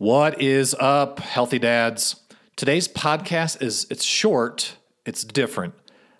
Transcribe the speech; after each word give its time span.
What 0.00 0.40
is 0.40 0.74
up, 0.80 1.18
healthy 1.18 1.58
dads? 1.58 2.22
Today's 2.56 2.88
podcast 2.88 3.60
is 3.60 3.86
it's 3.90 4.02
short, 4.02 4.76
it's 5.04 5.24
different. 5.24 5.74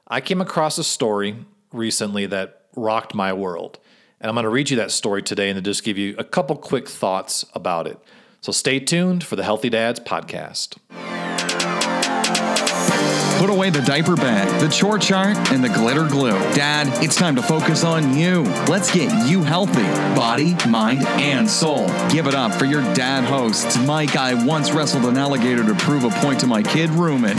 I 0.07 0.21
came 0.21 0.43
across 0.43 0.77
a 0.77 0.85
story 0.85 1.47
recently 1.73 2.27
that 2.27 2.67
rocked 2.77 3.15
my 3.15 3.33
world. 3.33 3.79
And 4.21 4.29
I'm 4.29 4.35
going 4.35 4.45
to 4.45 4.51
read 4.51 4.69
you 4.69 4.77
that 4.77 4.91
story 4.91 5.23
today 5.23 5.49
and 5.49 5.57
then 5.57 5.65
just 5.65 5.83
give 5.83 5.97
you 5.97 6.15
a 6.19 6.25
couple 6.25 6.57
quick 6.57 6.91
thoughts 6.91 7.47
about 7.55 7.87
it. 7.87 7.99
So 8.43 8.53
stay 8.53 8.81
tuned 8.81 9.25
for 9.25 9.37
the 9.37 9.45
Healthy 9.45 9.71
Dads 9.71 9.99
podcast. 9.99 10.77
Put 13.41 13.49
away 13.49 13.71
the 13.71 13.81
diaper 13.81 14.17
bag, 14.17 14.61
the 14.61 14.69
chore 14.69 14.99
chart, 14.99 15.35
and 15.51 15.65
the 15.65 15.71
glitter 15.71 16.07
glue. 16.07 16.39
Dad, 16.53 16.89
it's 17.03 17.17
time 17.17 17.35
to 17.37 17.43
focus 17.43 17.85
on 17.85 18.15
you. 18.15 18.43
Let's 18.69 18.93
get 18.93 19.27
you 19.27 19.43
healthy, 19.43 19.83
body, 20.15 20.55
mind, 20.69 21.07
and 21.07 21.49
soul. 21.49 21.87
Give 22.11 22.27
it 22.27 22.35
up 22.35 22.53
for 22.53 22.67
your 22.67 22.83
dad 22.93 23.25
hosts, 23.25 23.79
Mike. 23.87 24.15
I 24.15 24.35
once 24.45 24.73
wrestled 24.73 25.07
an 25.07 25.17
alligator 25.17 25.65
to 25.65 25.75
prove 25.75 26.05
a 26.05 26.11
point 26.11 26.39
to 26.41 26.47
my 26.47 26.63
kid, 26.63 26.91
Ruman. 26.91 27.39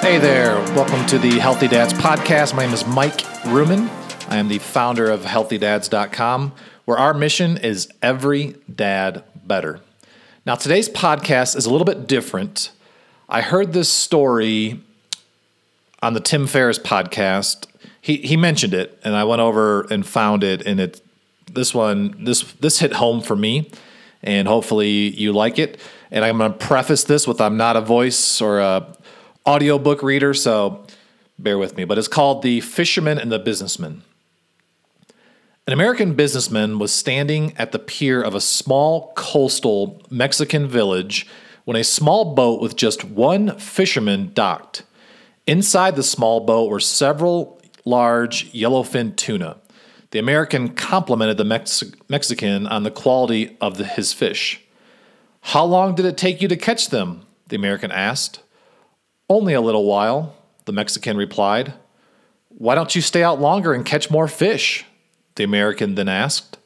Hey 0.00 0.18
there, 0.18 0.54
welcome 0.76 1.04
to 1.06 1.18
the 1.18 1.40
Healthy 1.40 1.66
Dads 1.66 1.92
podcast. 1.92 2.54
My 2.54 2.64
name 2.64 2.72
is 2.72 2.86
Mike 2.86 3.18
Ruman. 3.46 3.90
I 4.28 4.36
am 4.36 4.46
the 4.46 4.60
founder 4.60 5.10
of 5.10 5.22
healthydads.com, 5.22 6.52
where 6.84 6.98
our 6.98 7.12
mission 7.12 7.56
is 7.56 7.88
every 8.00 8.54
dad 8.72 9.24
better. 9.44 9.80
Now, 10.46 10.54
today's 10.54 10.88
podcast 10.88 11.56
is 11.56 11.66
a 11.66 11.70
little 11.70 11.84
bit 11.84 12.06
different. 12.06 12.70
I 13.28 13.40
heard 13.40 13.72
this 13.72 13.88
story 13.88 14.80
on 16.00 16.14
the 16.14 16.20
Tim 16.20 16.46
Ferriss 16.46 16.78
podcast. 16.78 17.66
He 18.00 18.18
he 18.18 18.36
mentioned 18.36 18.72
it, 18.72 18.96
and 19.02 19.16
I 19.16 19.24
went 19.24 19.40
over 19.40 19.88
and 19.90 20.06
found 20.06 20.44
it, 20.44 20.64
and 20.64 20.78
it 20.78 21.00
this 21.52 21.74
one 21.74 22.24
this 22.24 22.52
this 22.60 22.78
hit 22.78 22.92
home 22.92 23.22
for 23.22 23.34
me, 23.34 23.68
and 24.22 24.46
hopefully 24.46 25.08
you 25.16 25.32
like 25.32 25.58
it. 25.58 25.80
And 26.12 26.24
I'm 26.24 26.38
going 26.38 26.52
to 26.52 26.58
preface 26.58 27.02
this 27.02 27.26
with 27.26 27.40
I'm 27.40 27.56
not 27.56 27.74
a 27.74 27.80
voice 27.80 28.40
or 28.40 28.60
a 28.60 28.96
audiobook 29.48 30.00
reader, 30.00 30.32
so 30.32 30.86
bear 31.40 31.58
with 31.58 31.76
me. 31.76 31.84
But 31.84 31.98
it's 31.98 32.06
called 32.06 32.42
The 32.42 32.60
Fisherman 32.60 33.18
and 33.18 33.32
the 33.32 33.40
Businessman. 33.40 34.02
An 35.68 35.72
American 35.72 36.14
businessman 36.14 36.78
was 36.78 36.92
standing 36.92 37.52
at 37.56 37.72
the 37.72 37.80
pier 37.80 38.22
of 38.22 38.36
a 38.36 38.40
small 38.40 39.12
coastal 39.16 40.00
Mexican 40.08 40.68
village 40.68 41.26
when 41.64 41.76
a 41.76 41.82
small 41.82 42.36
boat 42.36 42.60
with 42.60 42.76
just 42.76 43.02
one 43.02 43.58
fisherman 43.58 44.30
docked. 44.32 44.84
Inside 45.44 45.96
the 45.96 46.04
small 46.04 46.38
boat 46.38 46.70
were 46.70 46.78
several 46.78 47.60
large 47.84 48.52
yellowfin 48.52 49.16
tuna. 49.16 49.56
The 50.12 50.20
American 50.20 50.68
complimented 50.68 51.36
the 51.36 51.44
Mex- 51.44 51.82
Mexican 52.08 52.68
on 52.68 52.84
the 52.84 52.92
quality 52.92 53.56
of 53.60 53.76
the, 53.76 53.86
his 53.86 54.12
fish. 54.12 54.60
How 55.40 55.64
long 55.64 55.96
did 55.96 56.06
it 56.06 56.16
take 56.16 56.40
you 56.40 56.46
to 56.46 56.56
catch 56.56 56.90
them? 56.90 57.26
The 57.48 57.56
American 57.56 57.90
asked. 57.90 58.40
Only 59.28 59.52
a 59.52 59.60
little 59.60 59.84
while, 59.84 60.36
the 60.64 60.72
Mexican 60.72 61.16
replied. 61.16 61.74
Why 62.50 62.76
don't 62.76 62.94
you 62.94 63.02
stay 63.02 63.24
out 63.24 63.40
longer 63.40 63.72
and 63.74 63.84
catch 63.84 64.12
more 64.12 64.28
fish? 64.28 64.84
The 65.36 65.44
American 65.44 65.94
then 65.94 66.08
asked. 66.08 66.58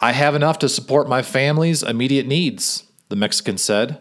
I 0.00 0.12
have 0.12 0.34
enough 0.34 0.58
to 0.60 0.68
support 0.68 1.08
my 1.08 1.22
family's 1.22 1.82
immediate 1.82 2.26
needs, 2.26 2.84
the 3.08 3.16
Mexican 3.16 3.58
said. 3.58 4.00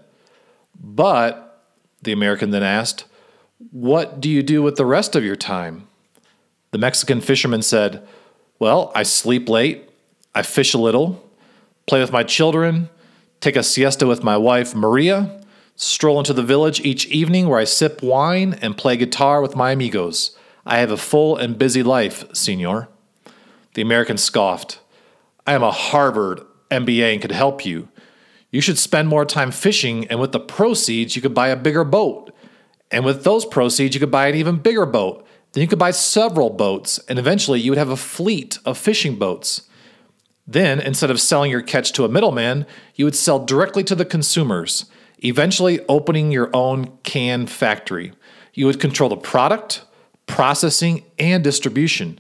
But, 0.80 1.66
the 2.04 2.12
American 2.12 2.52
then 2.52 2.64
asked, 2.64 3.06
what 3.72 4.22
do 4.22 4.30
you 4.30 4.44
do 4.44 4.62
with 4.62 4.76
the 4.76 4.86
rest 4.86 5.16
of 5.16 5.24
your 5.24 5.36
time? 5.36 5.88
The 6.72 6.78
Mexican 6.78 7.22
fisherman 7.22 7.64
said, 7.64 8.08
Well, 8.60 8.92
I 8.94 9.04
sleep 9.04 9.50
late, 9.50 9.90
I 10.36 10.44
fish 10.44 10.74
a 10.74 10.78
little, 10.78 11.28
play 11.88 12.00
with 12.00 12.12
my 12.12 12.24
children, 12.24 12.90
take 13.40 13.56
a 13.56 13.64
siesta 13.64 14.06
with 14.06 14.24
my 14.24 14.38
wife, 14.38 14.76
Maria, 14.76 15.42
stroll 15.76 16.20
into 16.20 16.34
the 16.34 16.44
village 16.44 16.82
each 16.82 17.08
evening 17.08 17.48
where 17.48 17.60
I 17.60 17.64
sip 17.64 18.04
wine 18.04 18.60
and 18.62 18.78
play 18.78 18.96
guitar 18.96 19.42
with 19.42 19.56
my 19.56 19.72
amigos. 19.72 20.38
I 20.66 20.78
have 20.80 20.92
a 20.92 20.98
full 20.98 21.36
and 21.36 21.58
busy 21.58 21.82
life, 21.82 22.26
senor. 22.36 22.90
The 23.78 23.84
American 23.84 24.18
scoffed. 24.18 24.80
I 25.46 25.54
am 25.54 25.62
a 25.62 25.70
Harvard 25.70 26.42
MBA 26.72 27.14
and 27.14 27.22
could 27.22 27.32
help 27.32 27.64
you. 27.64 27.90
You 28.50 28.60
should 28.60 28.80
spend 28.80 29.08
more 29.08 29.24
time 29.24 29.52
fishing, 29.52 30.08
and 30.08 30.20
with 30.20 30.32
the 30.32 30.40
proceeds, 30.40 31.16
you 31.16 31.22
could 31.22 31.36
buy 31.36 31.50
a 31.50 31.56
bigger 31.56 31.84
boat. 31.84 32.34
And 32.90 33.06
with 33.06 33.24
those 33.24 33.46
proceeds, 33.46 33.94
you 33.94 34.00
could 34.00 34.10
buy 34.10 34.30
an 34.30 34.36
even 34.36 34.58
bigger 34.58 34.88
boat. 34.88 35.28
Then 35.52 35.62
you 35.62 35.68
could 35.68 35.78
buy 35.78 35.92
several 35.92 36.50
boats, 36.50 37.00
and 37.08 37.20
eventually 37.20 37.60
you 37.60 37.70
would 37.70 37.78
have 37.78 37.92
a 37.92 37.96
fleet 37.96 38.58
of 38.66 38.80
fishing 38.80 39.16
boats. 39.16 39.70
Then, 40.48 40.80
instead 40.80 41.12
of 41.12 41.22
selling 41.22 41.52
your 41.52 41.62
catch 41.62 41.92
to 41.92 42.04
a 42.04 42.10
middleman, 42.10 42.66
you 42.96 43.06
would 43.06 43.16
sell 43.16 43.46
directly 43.46 43.84
to 43.84 43.94
the 43.94 44.06
consumers, 44.06 44.86
eventually 45.20 45.82
opening 45.88 46.32
your 46.32 46.50
own 46.52 46.98
can 47.04 47.46
factory. 47.46 48.12
You 48.56 48.66
would 48.66 48.80
control 48.80 49.12
the 49.12 49.18
product, 49.18 49.84
processing, 50.26 51.06
and 51.20 51.44
distribution 51.44 52.20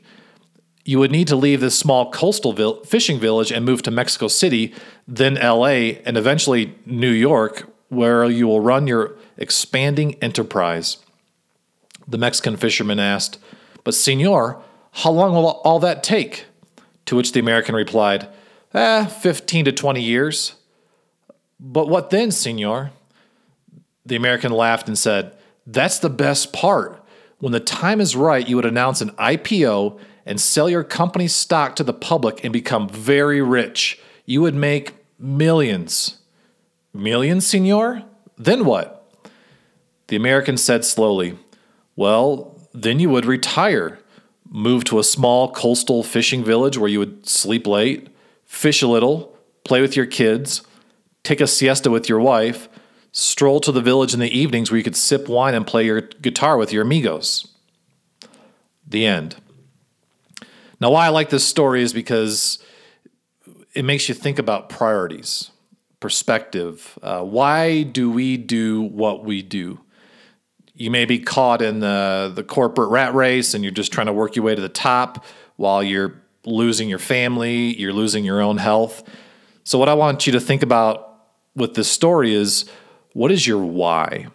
you 0.87 0.99
would 0.99 1.11
need 1.11 1.27
to 1.27 1.35
leave 1.35 1.59
this 1.59 1.77
small 1.77 2.09
coastal 2.11 2.53
vil- 2.53 2.81
fishing 2.85 3.19
village 3.19 3.51
and 3.51 3.65
move 3.65 3.83
to 3.83 3.91
Mexico 3.91 4.29
City, 4.29 4.73
then 5.05 5.35
LA, 5.35 5.99
and 6.05 6.15
eventually 6.15 6.75
New 6.85 7.11
York, 7.11 7.69
where 7.89 8.23
you 8.23 8.47
will 8.47 8.61
run 8.61 8.87
your 8.87 9.17
expanding 9.37 10.15
enterprise. 10.23 10.99
The 12.07 12.17
Mexican 12.17 12.55
fisherman 12.55 12.99
asked, 12.99 13.37
But, 13.83 13.95
senor, 13.95 14.61
how 14.93 15.11
long 15.11 15.33
will 15.33 15.47
all 15.65 15.79
that 15.79 16.03
take? 16.03 16.45
To 17.07 17.17
which 17.17 17.33
the 17.33 17.41
American 17.41 17.75
replied, 17.75 18.29
Eh, 18.73 19.07
15 19.07 19.65
to 19.65 19.73
20 19.73 20.01
years. 20.01 20.53
But 21.59 21.89
what 21.89 22.11
then, 22.11 22.31
senor? 22.31 22.91
The 24.05 24.15
American 24.15 24.53
laughed 24.53 24.87
and 24.87 24.97
said, 24.97 25.33
That's 25.65 25.99
the 25.99 26.09
best 26.09 26.53
part. 26.53 27.03
When 27.39 27.51
the 27.51 27.59
time 27.59 27.99
is 27.99 28.15
right, 28.15 28.47
you 28.47 28.55
would 28.55 28.65
announce 28.65 29.01
an 29.01 29.11
IPO 29.11 29.99
and 30.27 30.39
sell 30.39 30.69
your 30.69 30.83
company's 30.83 31.33
stock 31.33 31.75
to 31.77 31.83
the 31.83 31.93
public 31.93 32.43
and 32.43 32.51
become 32.51 32.89
very 32.89 33.41
rich. 33.41 33.99
You 34.25 34.41
would 34.41 34.55
make 34.55 34.93
millions. 35.17 36.19
Millions, 36.93 37.47
senor? 37.47 38.03
Then 38.37 38.65
what? 38.65 38.93
The 40.07 40.17
American 40.17 40.57
said 40.57 40.85
slowly, 40.85 41.37
Well, 41.95 42.59
then 42.73 42.99
you 42.99 43.09
would 43.09 43.25
retire, 43.25 43.99
move 44.47 44.83
to 44.85 44.99
a 44.99 45.03
small 45.03 45.51
coastal 45.51 46.03
fishing 46.03 46.43
village 46.43 46.77
where 46.77 46.89
you 46.89 46.99
would 46.99 47.27
sleep 47.27 47.65
late, 47.65 48.09
fish 48.45 48.81
a 48.81 48.87
little, 48.87 49.37
play 49.63 49.81
with 49.81 49.95
your 49.95 50.05
kids, 50.05 50.61
take 51.23 51.41
a 51.41 51.47
siesta 51.47 51.89
with 51.89 52.09
your 52.09 52.19
wife, 52.19 52.69
stroll 53.11 53.59
to 53.61 53.71
the 53.71 53.81
village 53.81 54.13
in 54.13 54.19
the 54.19 54.37
evenings 54.37 54.69
where 54.69 54.77
you 54.77 54.83
could 54.83 54.95
sip 54.95 55.27
wine 55.27 55.55
and 55.55 55.65
play 55.65 55.85
your 55.85 56.01
guitar 56.01 56.57
with 56.57 56.71
your 56.71 56.83
amigos. 56.83 57.47
The 58.85 59.05
end. 59.05 59.37
Now, 60.79 60.91
why 60.91 61.05
I 61.07 61.09
like 61.09 61.29
this 61.29 61.45
story 61.45 61.81
is 61.81 61.93
because 61.93 62.59
it 63.73 63.83
makes 63.83 64.09
you 64.09 64.15
think 64.15 64.39
about 64.39 64.69
priorities, 64.69 65.51
perspective. 65.99 66.97
Uh, 67.01 67.21
why 67.21 67.83
do 67.83 68.11
we 68.11 68.37
do 68.37 68.81
what 68.81 69.23
we 69.23 69.41
do? 69.41 69.79
You 70.73 70.91
may 70.91 71.05
be 71.05 71.19
caught 71.19 71.61
in 71.63 71.79
the, 71.79 72.31
the 72.33 72.43
corporate 72.43 72.89
rat 72.89 73.15
race 73.15 73.53
and 73.53 73.63
you're 73.63 73.73
just 73.73 73.91
trying 73.91 74.05
to 74.07 74.13
work 74.13 74.35
your 74.35 74.45
way 74.45 74.53
to 74.53 74.61
the 74.61 74.69
top 74.69 75.25
while 75.55 75.81
you're 75.81 76.21
losing 76.45 76.87
your 76.87 76.99
family, 76.99 77.75
you're 77.79 77.93
losing 77.93 78.23
your 78.23 78.41
own 78.41 78.57
health. 78.57 79.03
So, 79.63 79.79
what 79.79 79.89
I 79.89 79.95
want 79.95 80.27
you 80.27 80.33
to 80.33 80.39
think 80.39 80.61
about 80.61 81.17
with 81.55 81.73
this 81.73 81.89
story 81.91 82.33
is 82.33 82.65
what 83.13 83.31
is 83.31 83.47
your 83.47 83.63
why? 83.63 84.27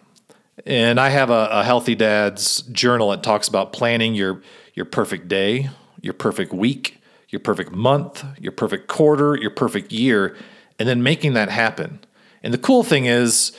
And 0.65 0.99
I 0.99 1.09
have 1.09 1.29
a, 1.29 1.47
a 1.51 1.63
healthy 1.63 1.95
dad's 1.95 2.61
journal 2.63 3.09
that 3.11 3.23
talks 3.23 3.47
about 3.47 3.73
planning 3.73 4.13
your 4.13 4.41
your 4.73 4.85
perfect 4.85 5.27
day, 5.27 5.69
your 6.03 6.13
perfect 6.13 6.53
week, 6.53 7.01
your 7.29 7.39
perfect 7.39 7.71
month, 7.71 8.23
your 8.39 8.51
perfect 8.51 8.87
quarter, 8.87 9.35
your 9.35 9.49
perfect 9.49 9.91
year, 9.91 10.35
and 10.77 10.87
then 10.87 11.01
making 11.01 11.33
that 11.33 11.49
happen. 11.49 11.99
And 12.43 12.53
the 12.53 12.59
cool 12.59 12.83
thing 12.83 13.05
is, 13.05 13.53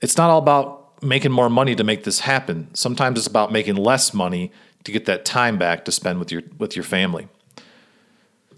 it's 0.00 0.16
not 0.16 0.30
all 0.30 0.38
about 0.38 1.02
making 1.02 1.32
more 1.32 1.50
money 1.50 1.74
to 1.74 1.82
make 1.82 2.04
this 2.04 2.20
happen. 2.20 2.72
Sometimes 2.74 3.18
it's 3.18 3.26
about 3.26 3.50
making 3.50 3.74
less 3.74 4.14
money 4.14 4.52
to 4.84 4.92
get 4.92 5.06
that 5.06 5.24
time 5.24 5.58
back 5.58 5.84
to 5.86 5.92
spend 5.92 6.18
with 6.18 6.30
your 6.30 6.42
with 6.58 6.76
your 6.76 6.84
family. 6.84 7.28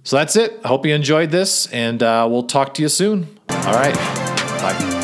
So 0.04 0.16
that's 0.16 0.34
it. 0.34 0.60
I 0.64 0.69
hope 0.69 0.84
you 0.84 0.94
enjoyed 0.94 1.30
this, 1.30 1.66
and 1.69 2.02
uh, 2.02 2.26
we'll 2.28 2.42
talk 2.44 2.74
to 2.74 2.82
you 2.82 2.88
soon. 2.88 3.38
All 3.48 3.74
right. 3.74 3.94
Bye. 3.94 5.01